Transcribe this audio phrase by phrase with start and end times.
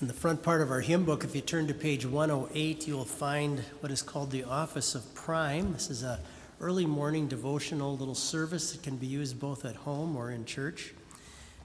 [0.00, 2.96] In the front part of our hymn book, if you turn to page 108, you
[2.96, 5.72] will find what is called the Office of Prime.
[5.72, 6.20] This is a
[6.60, 10.94] early morning devotional little service that can be used both at home or in church.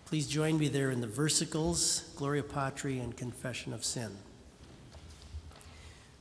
[0.06, 4.18] Please join me there in the versicles, Gloria Patri, and Confession of Sin.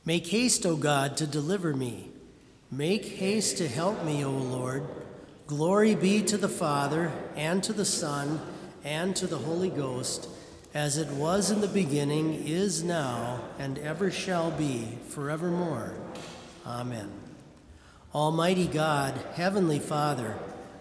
[0.05, 2.11] Make haste, O God, to deliver me.
[2.69, 4.85] Make haste to help me, O Lord.
[5.47, 8.39] Glory be to the Father, and to the Son,
[8.83, 10.29] and to the Holy Ghost
[10.73, 15.93] as it was in the beginning, is now, and ever shall be, forevermore.
[16.65, 17.11] Amen.
[18.13, 20.37] Almighty God, Heavenly Father,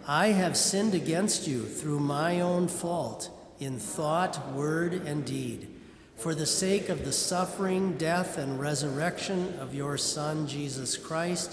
[0.06, 3.30] I have sinned against you through my own fault
[3.60, 5.68] in thought, word, and deed.
[6.16, 11.52] For the sake of the suffering, death, and resurrection of your Son, Jesus Christ,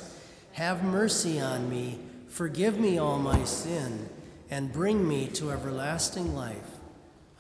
[0.53, 4.09] have mercy on me, forgive me all my sin,
[4.49, 6.79] and bring me to everlasting life.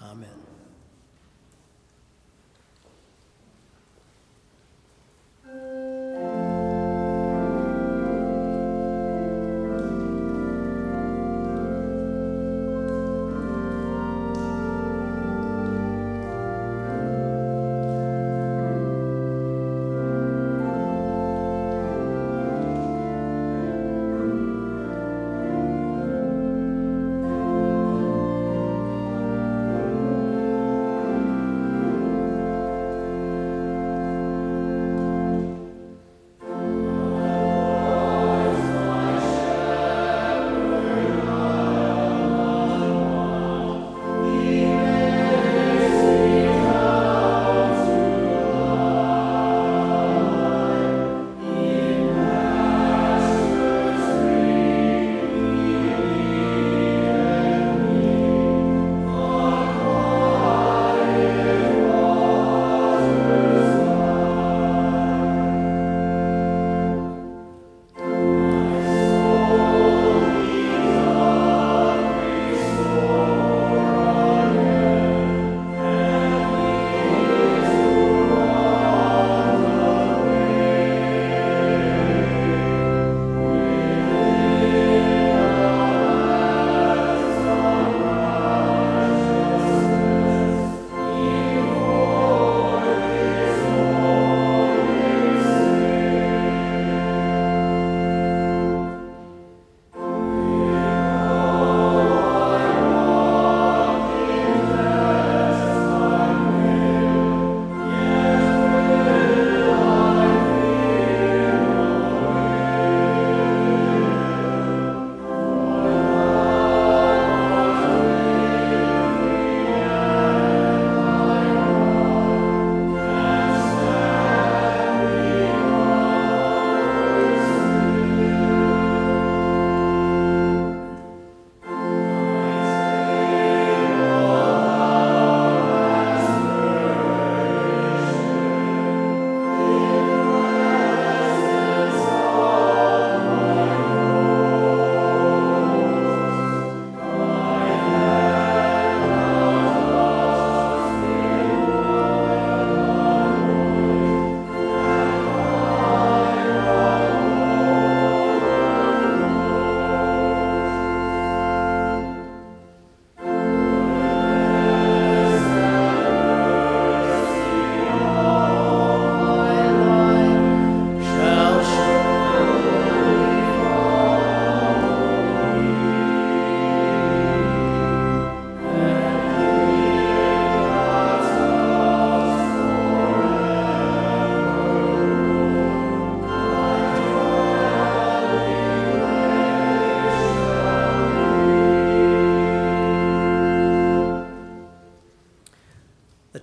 [0.01, 0.38] Amen.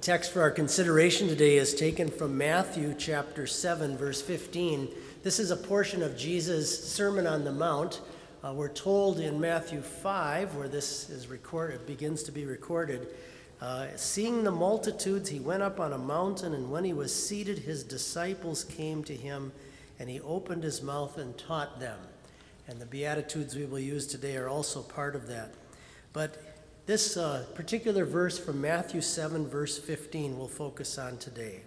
[0.07, 4.87] Text for our consideration today is taken from Matthew chapter 7, verse 15.
[5.25, 8.01] This is a portion of Jesus' Sermon on the Mount.
[8.45, 13.09] Uh, we're told in Matthew 5, where this is recorded, begins to be recorded.
[13.61, 17.59] Uh, seeing the multitudes, he went up on a mountain, and when he was seated,
[17.59, 19.51] his disciples came to him,
[19.99, 21.99] and he opened his mouth and taught them.
[22.69, 25.53] And the Beatitudes we will use today are also part of that.
[26.13, 26.56] But
[26.87, 31.63] this uh, particular verse from Matthew 7, verse 15, we'll focus on today.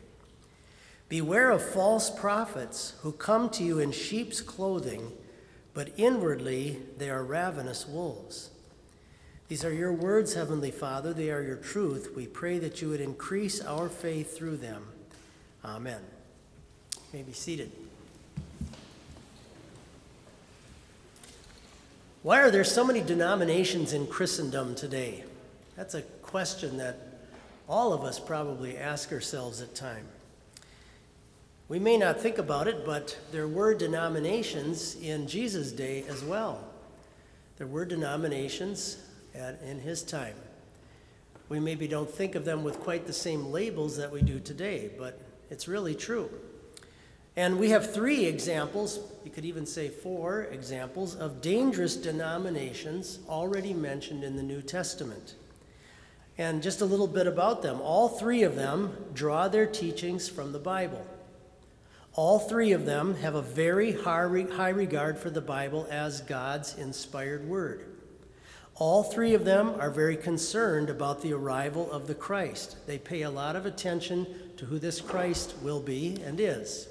[1.10, 5.12] Beware of false prophets who come to you in sheep's clothing,
[5.74, 8.52] but inwardly they are ravenous wolves.
[9.50, 11.12] These are your words, Heavenly Father.
[11.12, 12.14] They are your truth.
[12.16, 14.86] We pray that you would increase our faith through them.
[15.66, 16.02] Amen.
[16.96, 17.72] You may be seated.
[22.22, 25.24] Why are there so many denominations in Christendom today?
[25.78, 26.98] That's a question that
[27.70, 30.10] all of us probably ask ourselves at times.
[31.70, 36.68] We may not think about it, but there were denominations in Jesus' day as well.
[37.58, 38.98] There were denominations
[39.34, 40.36] at, in his time.
[41.48, 44.90] We maybe don't think of them with quite the same labels that we do today,
[44.98, 46.30] but it's really true.
[47.40, 53.74] And we have three examples, you could even say four examples, of dangerous denominations already
[53.74, 55.36] mentioned in the New Testament.
[56.38, 57.80] And just a little bit about them.
[57.80, 61.08] All three of them draw their teachings from the Bible.
[62.14, 67.48] All three of them have a very high regard for the Bible as God's inspired
[67.48, 67.86] word.
[68.76, 72.86] All three of them are very concerned about the arrival of the Christ.
[72.86, 74.28] They pay a lot of attention
[74.58, 76.90] to who this Christ will be and is.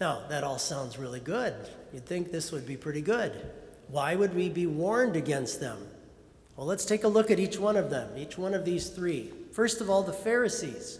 [0.00, 1.54] Now, that all sounds really good.
[1.92, 3.32] You'd think this would be pretty good.
[3.88, 5.78] Why would we be warned against them?
[6.56, 9.32] Well, let's take a look at each one of them, each one of these three.
[9.52, 10.98] First of all, the Pharisees.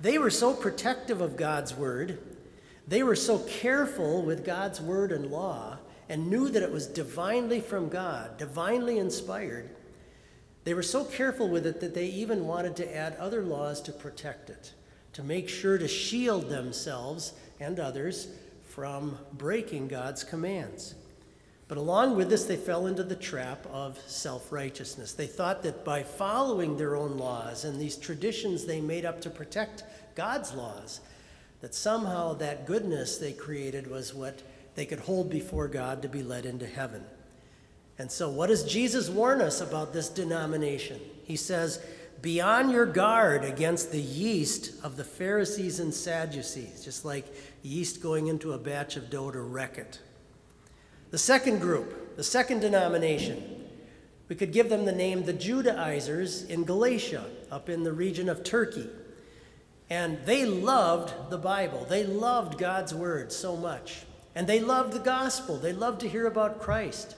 [0.00, 2.18] They were so protective of God's word,
[2.88, 5.78] they were so careful with God's word and law
[6.08, 9.70] and knew that it was divinely from God, divinely inspired,
[10.64, 13.92] they were so careful with it that they even wanted to add other laws to
[13.92, 14.72] protect it,
[15.12, 18.28] to make sure to shield themselves and others
[18.64, 20.94] from breaking God's commands.
[21.68, 25.12] But along with this, they fell into the trap of self righteousness.
[25.12, 29.30] They thought that by following their own laws and these traditions they made up to
[29.30, 31.00] protect God's laws,
[31.62, 34.42] that somehow that goodness they created was what
[34.74, 37.04] they could hold before God to be led into heaven.
[37.98, 41.00] And so, what does Jesus warn us about this denomination?
[41.24, 41.84] He says,
[42.20, 47.26] Be on your guard against the yeast of the Pharisees and Sadducees, just like
[47.62, 49.98] yeast going into a batch of dough to wreck it.
[51.10, 53.62] The second group, the second denomination,
[54.28, 58.44] we could give them the name the Judaizers in Galatia, up in the region of
[58.44, 58.88] Turkey.
[59.90, 64.04] And they loved the Bible, they loved God's word so much.
[64.34, 67.16] And they loved the gospel, they loved to hear about Christ.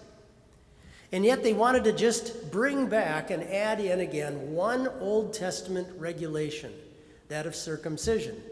[1.14, 5.86] And yet they wanted to just bring back and add in again one Old Testament
[5.96, 6.72] regulation,
[7.28, 8.42] that of circumcision,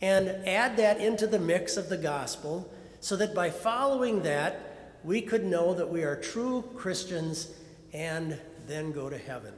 [0.00, 5.20] and add that into the mix of the gospel so that by following that, we
[5.20, 7.48] could know that we are true Christians
[7.92, 8.38] and
[8.68, 9.52] then go to heaven.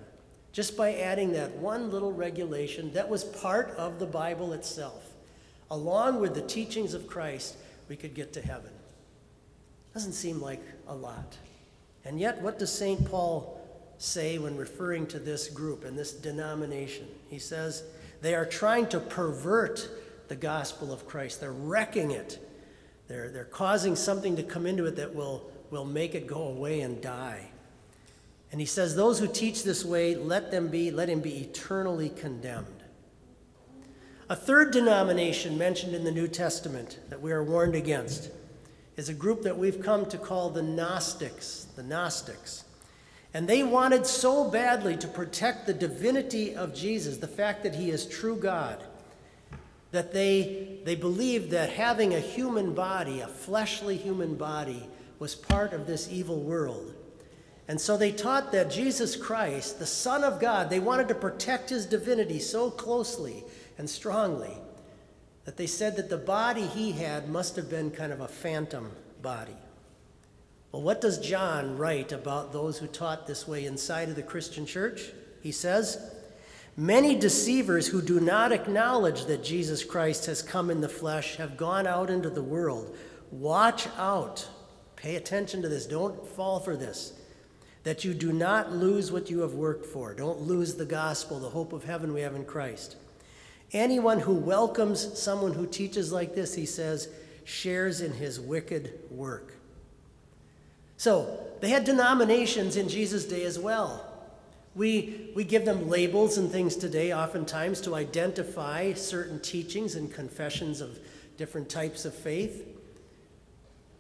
[0.53, 5.13] Just by adding that one little regulation that was part of the Bible itself,
[5.71, 7.59] along with the teachings of Christ
[7.91, 8.71] we could get to heaven.
[9.93, 11.37] Doesn't seem like a lot.
[12.07, 13.05] And yet, what does St.
[13.11, 13.61] Paul
[13.99, 17.07] say when referring to this group and this denomination?
[17.29, 17.83] He says
[18.23, 19.89] they are trying to pervert
[20.29, 22.39] the gospel of Christ, they're wrecking it.
[23.09, 26.81] They're, they're causing something to come into it that will, will make it go away
[26.81, 27.51] and die.
[28.51, 32.09] And he says, Those who teach this way, let them be, let him be eternally
[32.09, 32.83] condemned.
[34.29, 38.31] A third denomination mentioned in the New Testament that we are warned against
[38.97, 41.67] is a group that we've come to call the Gnostics.
[41.77, 42.65] The Gnostics.
[43.35, 47.91] And they wanted so badly to protect the divinity of Jesus, the fact that he
[47.91, 48.83] is true God,
[49.91, 54.89] that they, they believed that having a human body, a fleshly human body,
[55.19, 56.95] was part of this evil world.
[57.69, 61.69] And so they taught that Jesus Christ, the Son of God, they wanted to protect
[61.69, 63.45] his divinity so closely
[63.77, 64.57] and strongly
[65.47, 68.91] that they said that the body he had must have been kind of a phantom
[69.23, 69.57] body.
[70.73, 74.67] Well, what does John write about those who taught this way inside of the Christian
[74.67, 75.13] church?
[75.41, 76.13] He says,
[76.77, 81.57] Many deceivers who do not acknowledge that Jesus Christ has come in the flesh have
[81.57, 82.95] gone out into the world.
[83.31, 84.47] Watch out.
[84.97, 85.87] Pay attention to this.
[85.87, 87.15] Don't fall for this.
[87.85, 90.13] That you do not lose what you have worked for.
[90.13, 92.97] Don't lose the gospel, the hope of heaven we have in Christ.
[93.73, 97.09] Anyone who welcomes someone who teaches like this, he says,
[97.45, 99.55] shares in his wicked work.
[100.97, 104.05] So, they had denominations in Jesus' day as well.
[104.75, 110.81] We, we give them labels and things today, oftentimes, to identify certain teachings and confessions
[110.81, 110.99] of
[111.37, 112.67] different types of faith.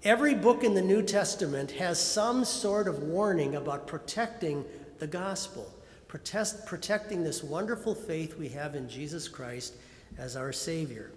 [0.04, 4.64] Every book in the New Testament has some sort of warning about protecting
[4.98, 5.72] the gospel
[6.08, 9.74] protest, protecting this wonderful faith we have in Jesus Christ
[10.18, 11.10] as our Savior.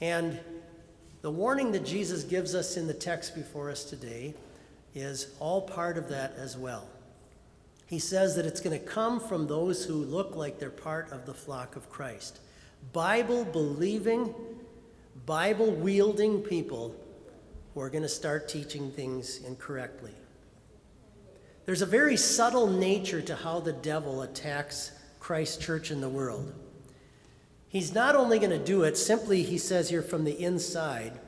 [0.00, 0.40] And
[1.22, 4.34] the warning that Jesus gives us in the text before us today
[4.94, 6.88] is all part of that as well.
[7.86, 11.26] He says that it's going to come from those who look like they're part of
[11.26, 12.38] the flock of Christ.
[12.92, 14.34] Bible believing,
[15.26, 16.94] Bible wielding people
[17.74, 20.14] who are going to start teaching things incorrectly.
[21.66, 26.52] There's a very subtle nature to how the devil attacks Christ's church in the world.
[27.68, 31.20] He's not only going to do it simply, he says here, from the inside,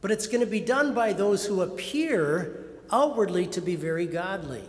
[0.00, 4.64] but it's going to be done by those who appear outwardly to be very godly.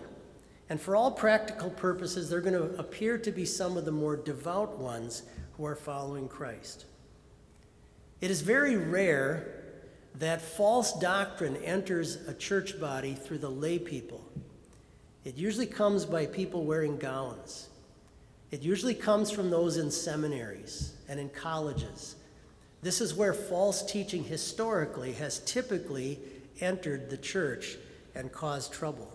[0.69, 4.15] And for all practical purposes, they're going to appear to be some of the more
[4.15, 5.23] devout ones
[5.55, 6.85] who are following Christ.
[8.21, 9.63] It is very rare
[10.15, 14.23] that false doctrine enters a church body through the lay people.
[15.25, 17.69] It usually comes by people wearing gowns.
[18.51, 22.15] It usually comes from those in seminaries and in colleges.
[22.81, 26.19] This is where false teaching historically has typically
[26.59, 27.77] entered the church
[28.13, 29.11] and caused trouble.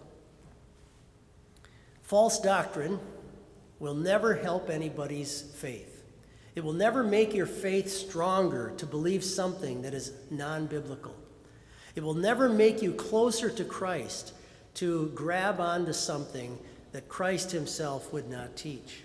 [2.03, 2.99] False doctrine
[3.79, 6.03] will never help anybody's faith.
[6.55, 11.15] It will never make your faith stronger to believe something that is non biblical.
[11.95, 14.33] It will never make you closer to Christ
[14.78, 16.56] to grab onto something
[16.92, 19.02] that Christ himself would not teach.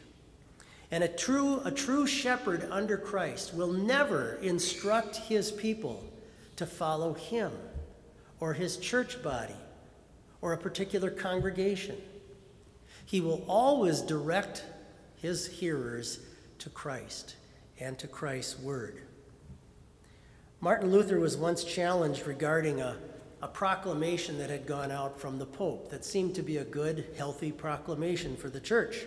[0.92, 6.04] And a true, a true shepherd under Christ will never instruct his people
[6.58, 7.52] to follow him
[8.40, 9.56] or his church body
[10.42, 11.98] or a particular congregation.
[13.04, 14.64] He will always direct
[15.16, 16.20] his hearers
[16.60, 17.36] to Christ
[17.80, 19.02] and to Christ's word.
[20.62, 22.96] Martin Luther was once challenged regarding a,
[23.44, 27.06] a proclamation that had gone out from the Pope that seemed to be a good,
[27.18, 29.06] healthy proclamation for the church.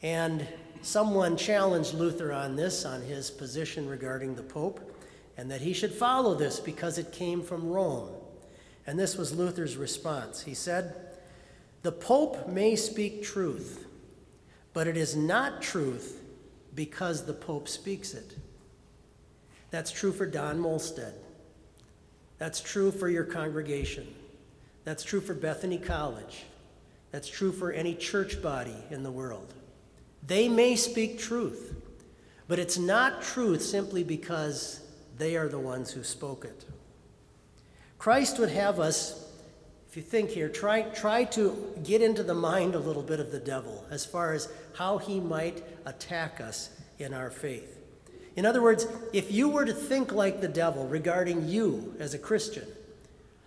[0.00, 0.48] And
[0.80, 4.96] someone challenged Luther on this, on his position regarding the Pope,
[5.36, 8.08] and that he should follow this because it came from Rome.
[8.86, 10.40] And this was Luther's response.
[10.40, 10.94] He said,
[11.82, 13.86] The Pope may speak truth,
[14.72, 16.22] but it is not truth
[16.74, 18.34] because the Pope speaks it.
[19.70, 21.12] That's true for Don Moldstad.
[22.40, 24.06] That's true for your congregation.
[24.84, 26.44] That's true for Bethany College.
[27.12, 29.52] That's true for any church body in the world.
[30.26, 31.74] They may speak truth,
[32.48, 34.80] but it's not truth simply because
[35.18, 36.64] they are the ones who spoke it.
[37.98, 39.30] Christ would have us,
[39.90, 43.32] if you think here, try, try to get into the mind a little bit of
[43.32, 47.79] the devil as far as how he might attack us in our faith.
[48.36, 52.18] In other words, if you were to think like the devil regarding you as a
[52.18, 52.66] Christian,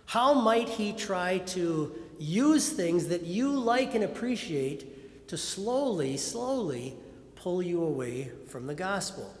[0.06, 6.94] how might he try to use things that you like and appreciate to slowly, slowly
[7.34, 9.32] pull you away from the gospel?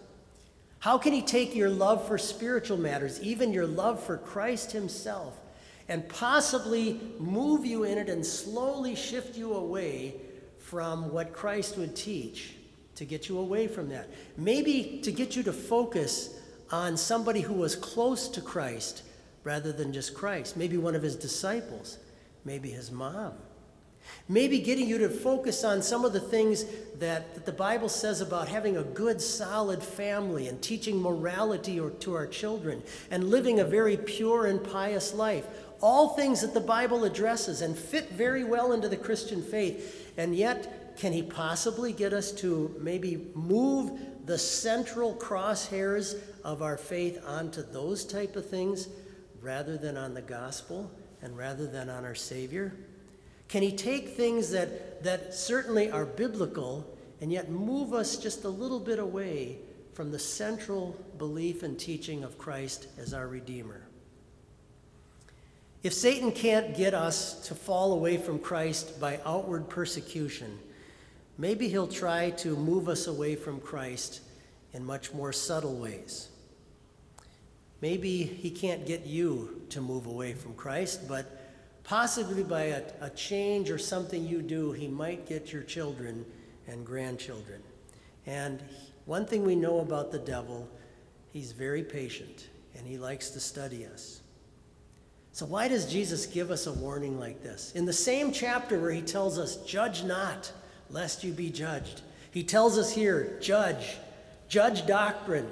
[0.78, 5.38] How can he take your love for spiritual matters, even your love for Christ himself,
[5.88, 10.16] and possibly move you in it and slowly shift you away
[10.58, 12.54] from what Christ would teach
[12.96, 14.08] to get you away from that.
[14.36, 16.38] Maybe to get you to focus
[16.70, 19.02] on somebody who was close to Christ
[19.42, 20.56] rather than just Christ.
[20.56, 21.98] Maybe one of his disciples,
[22.44, 23.34] maybe his mom.
[24.28, 26.64] Maybe getting you to focus on some of the things
[26.98, 31.90] that, that the Bible says about having a good, solid family and teaching morality or,
[31.90, 35.46] to our children and living a very pure and pious life.
[35.80, 40.12] All things that the Bible addresses and fit very well into the Christian faith.
[40.16, 46.76] And yet, can he possibly get us to maybe move the central crosshairs of our
[46.76, 48.88] faith onto those type of things
[49.40, 50.90] rather than on the gospel
[51.22, 52.74] and rather than on our Savior?
[53.48, 56.86] Can he take things that, that certainly are biblical
[57.20, 59.58] and yet move us just a little bit away
[59.92, 63.82] from the central belief and teaching of Christ as our Redeemer?
[65.82, 70.58] If Satan can't get us to fall away from Christ by outward persecution,
[71.38, 74.20] maybe he'll try to move us away from Christ
[74.72, 76.28] in much more subtle ways.
[77.80, 81.40] Maybe he can't get you to move away from Christ, but
[81.84, 86.24] possibly by a, a, change or something you do, he might get your children
[86.66, 87.62] and grandchildren.
[88.26, 88.62] And
[89.04, 90.68] one thing we know about the devil,
[91.30, 94.22] he's very patient and he likes to study us.
[95.32, 97.72] So, why does Jesus give us a warning like this?
[97.72, 100.50] In the same chapter where he tells us, Judge not
[100.90, 102.02] lest you be judged.
[102.30, 103.96] He tells us here, judge,
[104.48, 105.48] judge doctrine.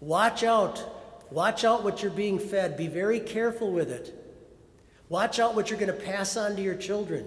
[0.00, 1.30] Watch out.
[1.30, 2.76] Watch out what you're being fed.
[2.76, 4.14] Be very careful with it.
[5.08, 7.26] Watch out what you're going to pass on to your children.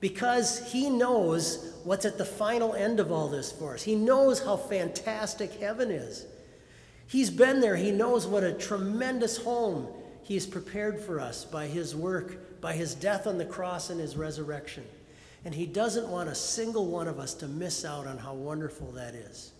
[0.00, 3.82] Because he knows what's at the final end of all this for us.
[3.82, 6.26] He knows how fantastic heaven is.
[7.06, 7.76] He's been there.
[7.76, 9.88] He knows what a tremendous home
[10.26, 14.16] He's prepared for us by His work, by His death on the cross and His
[14.16, 14.82] resurrection.
[15.44, 18.92] And He doesn't want a single one of us to miss out on how wonderful
[18.92, 19.52] that is.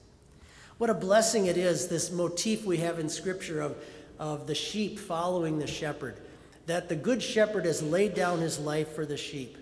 [0.78, 3.76] What a blessing it is, this motif we have in Scripture of,
[4.18, 6.20] of the sheep following the shepherd,
[6.66, 9.56] that the Good Shepherd has laid down his life for the sheep,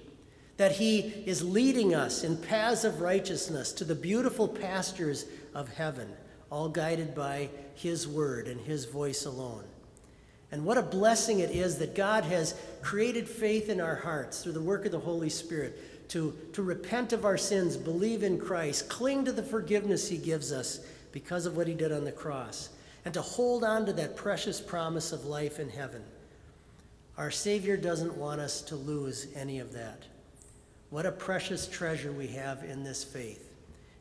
[0.56, 6.08] that he is leading us in paths of righteousness to the beautiful pastures of heaven,
[6.50, 9.64] all guided by his word and his voice alone.
[10.50, 14.52] And what a blessing it is that God has created faith in our hearts through
[14.52, 18.88] the work of the Holy Spirit to, to repent of our sins, believe in Christ,
[18.88, 20.80] cling to the forgiveness he gives us
[21.12, 22.70] because of what he did on the cross,
[23.04, 26.02] and to hold on to that precious promise of life in heaven.
[27.16, 30.02] Our Savior doesn't want us to lose any of that.
[30.90, 33.52] What a precious treasure we have in this faith.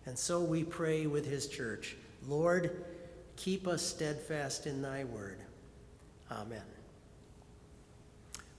[0.05, 1.95] And so we pray with his church
[2.27, 2.85] Lord,
[3.35, 5.37] keep us steadfast in thy word.
[6.31, 6.61] Amen.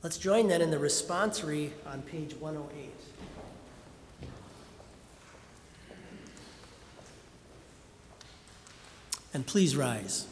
[0.03, 2.91] Let's join then in the responsory on page 108.
[9.35, 10.27] And please rise.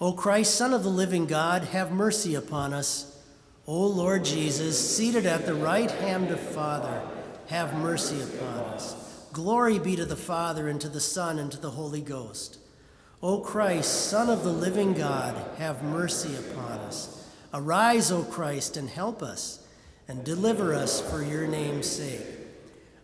[0.00, 3.18] O Christ, Son of the living God, have mercy upon us.
[3.66, 7.02] O Lord Jesus, seated at the right hand of Father,
[7.48, 8.94] have mercy upon us.
[9.32, 12.58] Glory be to the Father, and to the Son, and to the Holy Ghost.
[13.22, 17.26] O Christ, Son of the living God, have mercy upon us.
[17.52, 19.66] Arise, O Christ, and help us,
[20.06, 22.35] and deliver us for your name's sake.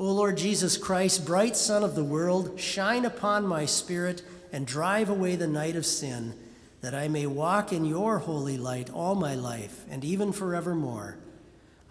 [0.00, 5.10] O Lord Jesus Christ, bright Sun of the world, shine upon my spirit and drive
[5.10, 6.32] away the night of sin,
[6.80, 11.18] that I may walk in your holy light all my life and even forevermore.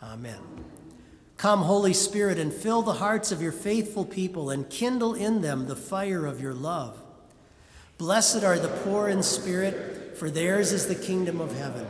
[0.02, 0.40] Amen.
[1.38, 5.68] Come, Holy Spirit, and fill the hearts of your faithful people and kindle in them
[5.68, 7.00] the fire of your love.
[8.00, 11.86] Blessed are the poor in spirit, for theirs is the kingdom of heaven.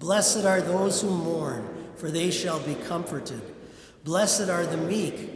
[0.00, 3.42] Blessed are those who mourn, for they shall be comforted.
[4.06, 5.35] Blessed are the meek,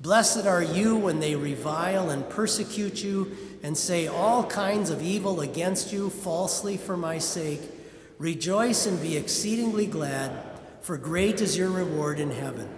[0.00, 5.40] Blessed are you when they revile and persecute you and say all kinds of evil
[5.40, 7.62] against you falsely for my sake.
[8.18, 10.32] Rejoice and be exceedingly glad,
[10.80, 12.68] for great is your reward in heaven.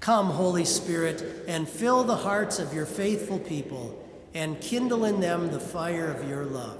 [0.00, 4.00] Come, Holy Spirit, and fill the hearts of your faithful people
[4.34, 6.78] and kindle in them the fire of your love.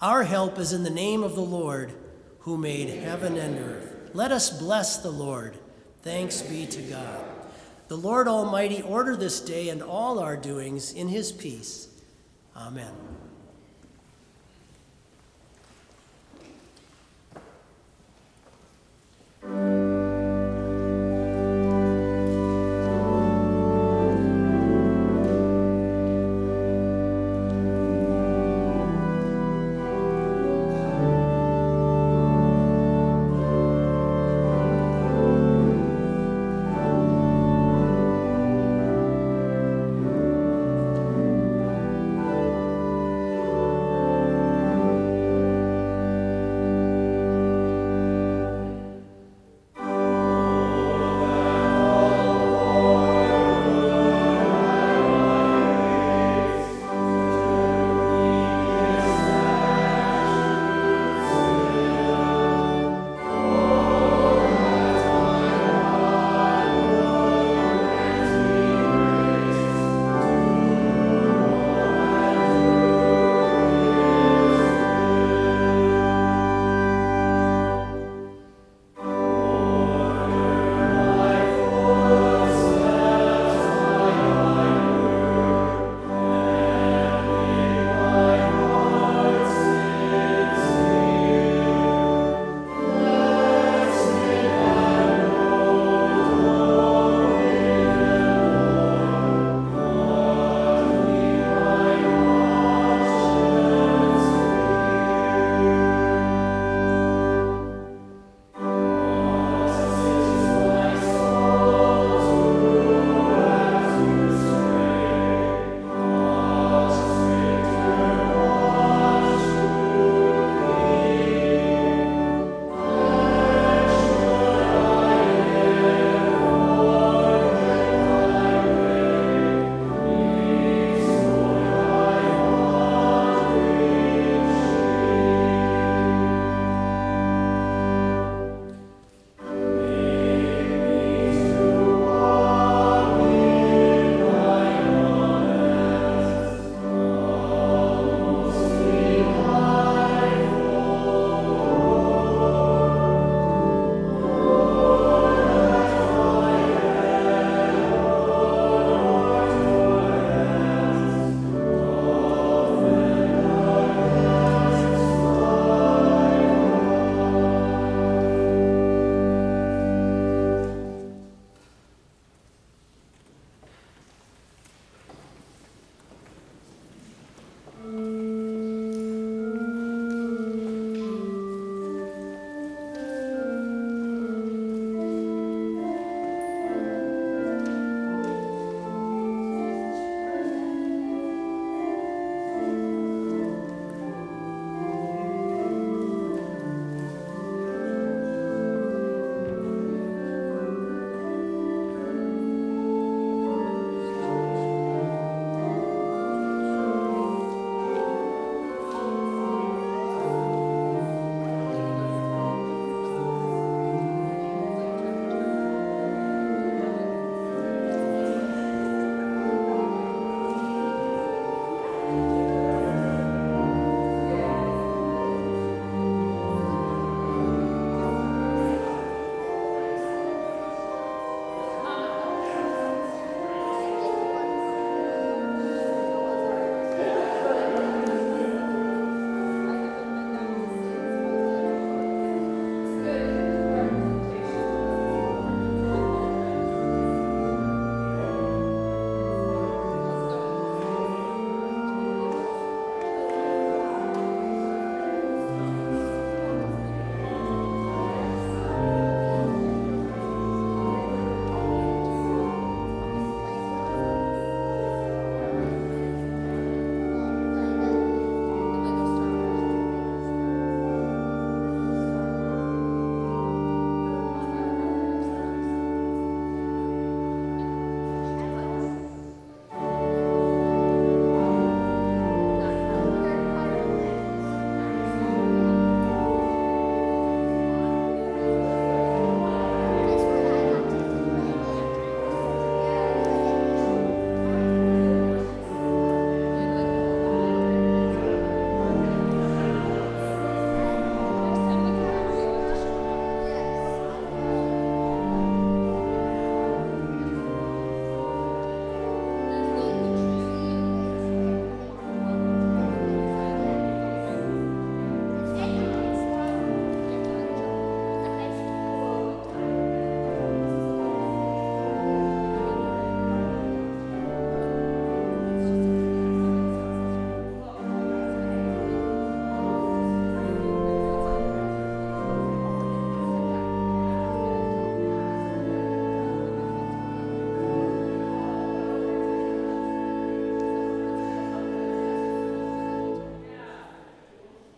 [0.00, 1.92] Our help is in the name of the Lord,
[2.40, 4.10] who made heaven and earth.
[4.14, 5.56] Let us bless the Lord.
[6.02, 7.37] Thanks be to God.
[7.88, 11.88] The Lord Almighty order this day and all our doings in his peace.
[12.54, 12.92] Amen.